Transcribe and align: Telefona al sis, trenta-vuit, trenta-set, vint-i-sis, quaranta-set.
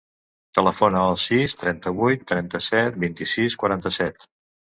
Telefona 0.59 1.03
al 1.09 1.17
sis, 1.23 1.53
trenta-vuit, 1.63 2.25
trenta-set, 2.33 2.99
vint-i-sis, 3.05 3.59
quaranta-set. 3.67 4.29